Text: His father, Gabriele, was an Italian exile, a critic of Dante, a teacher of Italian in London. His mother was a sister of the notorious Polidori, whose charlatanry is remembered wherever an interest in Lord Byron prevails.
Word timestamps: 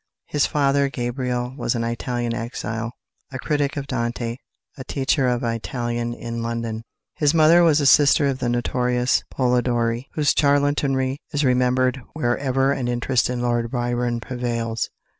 His 0.25 0.47
father, 0.47 0.89
Gabriele, 0.89 1.53
was 1.55 1.75
an 1.75 1.83
Italian 1.83 2.33
exile, 2.33 2.91
a 3.31 3.37
critic 3.37 3.77
of 3.77 3.85
Dante, 3.85 4.37
a 4.75 4.83
teacher 4.85 5.27
of 5.27 5.43
Italian 5.43 6.15
in 6.15 6.41
London. 6.41 6.81
His 7.17 7.35
mother 7.35 7.61
was 7.61 7.79
a 7.79 7.85
sister 7.85 8.25
of 8.25 8.39
the 8.39 8.49
notorious 8.49 9.23
Polidori, 9.29 10.09
whose 10.15 10.33
charlatanry 10.35 11.19
is 11.33 11.45
remembered 11.45 12.01
wherever 12.13 12.71
an 12.71 12.87
interest 12.87 13.29
in 13.29 13.43
Lord 13.43 13.69
Byron 13.69 14.19
prevails. 14.19 14.89